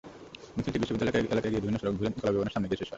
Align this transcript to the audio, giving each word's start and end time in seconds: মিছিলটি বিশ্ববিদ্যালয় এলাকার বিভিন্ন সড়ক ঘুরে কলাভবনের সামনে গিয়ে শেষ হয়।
মিছিলটি 0.55 0.79
বিশ্ববিদ্যালয় 0.79 1.31
এলাকার 1.33 1.55
বিভিন্ন 1.55 1.77
সড়ক 1.77 1.95
ঘুরে 1.97 2.09
কলাভবনের 2.15 2.53
সামনে 2.53 2.67
গিয়ে 2.69 2.79
শেষ 2.79 2.81
হয়। 2.81 2.89